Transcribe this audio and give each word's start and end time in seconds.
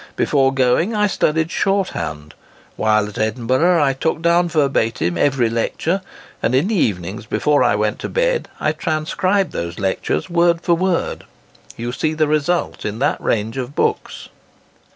Before 0.15 0.51
going 0.51 0.95
I 0.95 1.05
studied 1.05 1.51
short 1.51 1.89
hand; 1.89 2.33
while 2.75 3.07
at 3.07 3.19
Edinburgh, 3.19 3.83
I 3.83 3.93
took 3.93 4.19
down 4.23 4.49
verbatim 4.49 5.15
every 5.15 5.47
lecture; 5.47 6.01
and 6.41 6.55
in 6.55 6.69
the 6.69 6.75
evenings, 6.75 7.27
before 7.27 7.63
I 7.63 7.75
went 7.75 7.99
to 7.99 8.09
bed, 8.09 8.47
I 8.59 8.71
transcribed 8.71 9.51
those 9.51 9.77
lectures 9.77 10.27
word 10.27 10.61
for 10.61 10.73
word. 10.73 11.25
You 11.77 11.91
see 11.91 12.15
the 12.15 12.27
result 12.27 12.83
in 12.83 12.97
that 12.97 13.21
range 13.21 13.57
of 13.57 13.75
books." 13.75 14.29